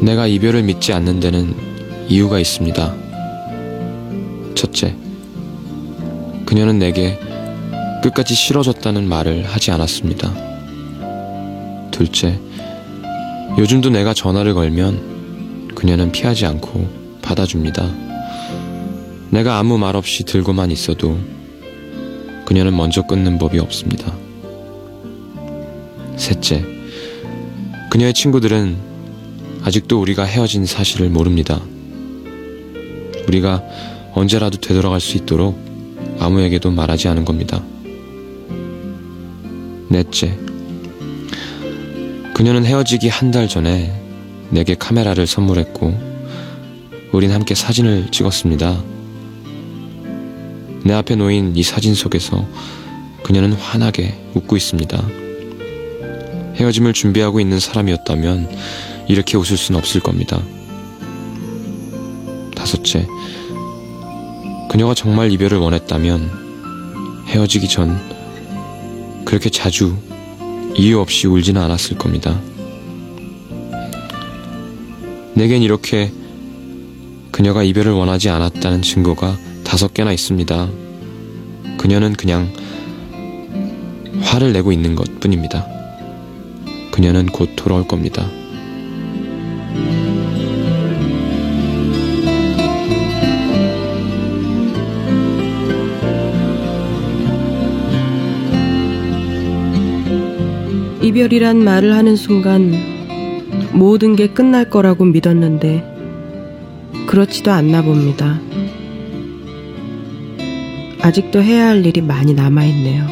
내가 0.00 0.26
이별을 0.26 0.62
믿지 0.62 0.92
않는 0.92 1.20
데는 1.20 1.54
이유가 2.08 2.38
있습니다. 2.38 2.94
첫째, 4.54 4.94
그녀는 6.46 6.78
내게 6.78 7.18
끝까지 8.02 8.34
싫어졌다는 8.34 9.08
말을 9.08 9.44
하지 9.44 9.70
않았습니다. 9.70 10.32
둘째, 11.90 12.38
요즘도 13.58 13.90
내가 13.90 14.14
전화를 14.14 14.54
걸면 14.54 15.72
그녀는 15.74 16.12
피하지 16.12 16.46
않고 16.46 16.88
받아줍니다. 17.22 17.92
내가 19.30 19.58
아무 19.58 19.78
말 19.78 19.96
없이 19.96 20.24
들고만 20.24 20.70
있어도 20.70 21.18
그녀는 22.46 22.76
먼저 22.76 23.02
끊는 23.02 23.38
법이 23.38 23.58
없습니다. 23.58 24.12
셋째, 26.16 26.64
그녀의 27.90 28.14
친구들은 28.14 28.87
아직도 29.62 30.00
우리가 30.00 30.24
헤어진 30.24 30.66
사실을 30.66 31.08
모릅니다. 31.10 31.60
우리가 33.26 33.62
언제라도 34.14 34.58
되돌아갈 34.58 35.00
수 35.00 35.16
있도록 35.16 35.58
아무에게도 36.18 36.70
말하지 36.70 37.08
않은 37.08 37.24
겁니다. 37.24 37.62
넷째, 39.88 40.38
그녀는 42.34 42.64
헤어지기 42.64 43.08
한 43.08 43.30
달 43.30 43.48
전에 43.48 43.92
내게 44.50 44.74
카메라를 44.74 45.26
선물했고, 45.26 46.08
우린 47.12 47.32
함께 47.32 47.54
사진을 47.54 48.10
찍었습니다. 48.10 48.82
내 50.84 50.94
앞에 50.94 51.16
놓인 51.16 51.56
이 51.56 51.62
사진 51.62 51.94
속에서 51.94 52.46
그녀는 53.22 53.52
환하게 53.52 54.14
웃고 54.34 54.56
있습니다. 54.56 55.08
헤어짐을 56.56 56.92
준비하고 56.92 57.40
있는 57.40 57.58
사람이었다면 57.60 58.48
이렇게 59.08 59.36
웃을 59.36 59.56
수는 59.56 59.78
없을 59.78 60.00
겁니다. 60.00 60.40
다섯째, 62.54 63.06
그녀가 64.70 64.94
정말 64.94 65.32
이별을 65.32 65.58
원했다면 65.58 67.24
헤어지기 67.26 67.68
전 67.68 67.98
그렇게 69.24 69.50
자주 69.50 69.96
이유 70.74 71.00
없이 71.00 71.26
울지는 71.26 71.60
않았을 71.60 71.96
겁니다. 71.98 72.40
내겐 75.34 75.62
이렇게 75.62 76.12
그녀가 77.32 77.62
이별을 77.62 77.92
원하지 77.92 78.28
않았다는 78.28 78.82
증거가 78.82 79.36
다섯 79.64 79.94
개나 79.94 80.12
있습니다. 80.12 80.68
그녀는 81.78 82.12
그냥 82.14 82.52
화를 84.22 84.52
내고 84.52 84.72
있는 84.72 84.94
것 84.94 85.20
뿐입니다. 85.20 85.66
그녀는 86.90 87.26
곧 87.26 87.50
돌아올 87.54 87.86
겁니다. 87.86 88.28
이별이란 101.08 101.64
말을 101.64 101.94
하는 101.94 102.16
순간 102.16 102.70
모든 103.72 104.14
게 104.14 104.26
끝날 104.26 104.68
거라고 104.68 105.06
믿었는데 105.06 105.82
그렇지도 107.06 107.50
않나 107.50 107.80
봅니다. 107.80 108.38
아직도 111.00 111.42
해야 111.42 111.68
할 111.68 111.86
일이 111.86 112.02
많이 112.02 112.34
남아있네요. 112.34 113.06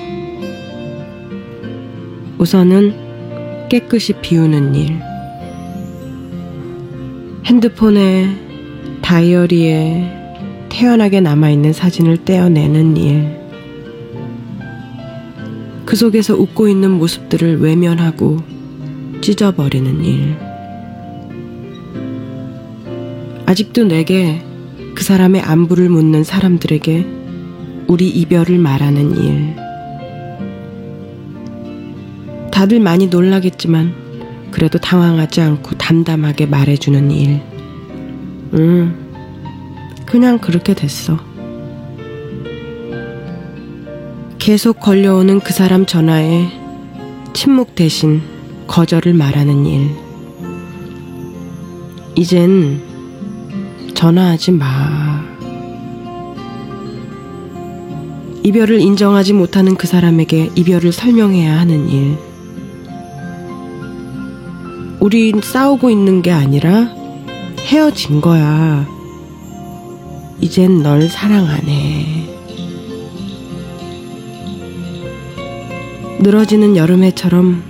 우선은 2.37 3.69
깨끗이 3.71 4.13
비우는 4.21 4.75
일. 4.75 5.01
핸드폰에, 7.47 8.29
다이어리에 9.01 10.13
태연하게 10.69 11.23
남아있는 11.23 11.73
사진을 11.73 12.27
떼어내는 12.27 12.97
일. 12.99 13.46
그 15.87 15.95
속에서 15.95 16.35
웃고 16.35 16.67
있는 16.67 16.91
모습들을 16.91 17.61
외면하고 17.61 18.43
찢어버리는 19.21 20.05
일. 20.05 20.37
아직도 23.47 23.85
내게 23.85 24.43
그 24.97 25.05
사람의 25.05 25.43
안부를 25.43 25.89
묻는 25.89 26.25
사람들에게 26.25 27.07
우리 27.87 28.09
이별을 28.09 28.59
말하는 28.59 29.17
일. 29.17 29.57
다들 32.51 32.81
많이 32.81 33.07
놀라겠지만 33.07 33.95
그래도 34.51 34.79
당황하지 34.79 35.41
않고 35.41 35.77
담담하게 35.77 36.47
말해주는 36.47 37.11
일. 37.13 37.41
음, 38.55 39.07
그냥 40.05 40.39
그렇게 40.39 40.75
됐어. 40.75 41.17
계속 44.47 44.79
걸려오는 44.79 45.41
그 45.41 45.53
사람 45.53 45.87
전화에 45.87 46.47
침묵 47.33 47.75
대신 47.75 48.23
거절을 48.69 49.13
말하는 49.13 49.67
일. 49.67 49.91
이젠 52.15 52.81
전화하지 53.93 54.53
마. 54.53 55.21
이별을 58.45 58.79
인정하지 58.79 59.33
못하는 59.33 59.75
그 59.75 59.89
사람에게 59.89 60.53
이별을 60.55 60.93
설명해야 60.93 61.59
하는 61.59 61.89
일. 61.89 62.17
우린 65.01 65.41
싸우고 65.43 65.91
있는 65.91 66.23
게 66.23 66.31
아니라 66.31 66.95
헤어진 67.63 68.21
거야. 68.21 68.87
이젠 70.41 70.85
널 70.85 71.09
사랑 71.09 71.49
안 71.49 71.67
해. 71.67 72.16
늘어지는 76.19 76.77
여름해처럼 76.77 77.63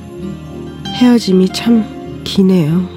헤어짐이 0.94 1.48
참 1.50 2.22
기네요. 2.24 2.95